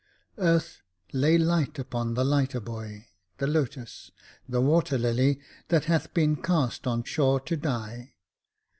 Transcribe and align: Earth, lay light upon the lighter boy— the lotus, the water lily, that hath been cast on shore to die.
Earth, 0.39 0.81
lay 1.13 1.37
light 1.37 1.77
upon 1.77 2.15
the 2.15 2.23
lighter 2.25 2.59
boy— 2.59 3.05
the 3.37 3.45
lotus, 3.45 4.09
the 4.49 4.59
water 4.59 4.97
lily, 4.97 5.39
that 5.67 5.85
hath 5.85 6.11
been 6.15 6.37
cast 6.41 6.87
on 6.87 7.03
shore 7.03 7.39
to 7.41 7.55
die. 7.55 8.15